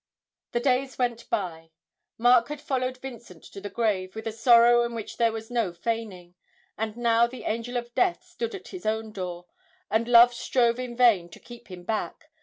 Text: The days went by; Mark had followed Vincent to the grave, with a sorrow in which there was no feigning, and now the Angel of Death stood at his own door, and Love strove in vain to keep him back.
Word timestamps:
The 0.53 0.59
days 0.59 0.97
went 0.97 1.29
by; 1.29 1.69
Mark 2.17 2.47
had 2.47 2.59
followed 2.59 2.97
Vincent 2.97 3.43
to 3.43 3.61
the 3.61 3.69
grave, 3.69 4.15
with 4.15 4.25
a 4.25 4.31
sorrow 4.31 4.81
in 4.81 4.95
which 4.95 5.17
there 5.17 5.31
was 5.31 5.51
no 5.51 5.71
feigning, 5.73 6.33
and 6.75 6.97
now 6.97 7.27
the 7.27 7.43
Angel 7.43 7.77
of 7.77 7.93
Death 7.93 8.23
stood 8.23 8.55
at 8.55 8.69
his 8.69 8.87
own 8.87 9.11
door, 9.11 9.45
and 9.91 10.07
Love 10.07 10.33
strove 10.33 10.79
in 10.79 10.95
vain 10.97 11.29
to 11.29 11.39
keep 11.39 11.67
him 11.67 11.83
back. 11.83 12.31